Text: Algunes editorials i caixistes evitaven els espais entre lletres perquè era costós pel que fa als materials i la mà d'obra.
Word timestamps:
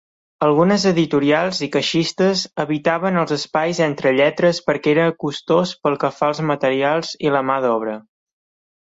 Algunes 0.43 0.83
editorials 0.91 1.57
i 1.65 1.67
caixistes 1.75 2.41
evitaven 2.63 3.19
els 3.23 3.33
espais 3.35 3.81
entre 3.89 4.13
lletres 4.21 4.63
perquè 4.71 4.95
era 4.95 5.05
costós 5.25 5.75
pel 5.85 5.99
que 6.05 6.11
fa 6.21 6.31
als 6.33 6.43
materials 6.53 7.13
i 7.29 7.35
la 7.37 7.43
mà 7.51 7.59
d'obra. 7.69 7.95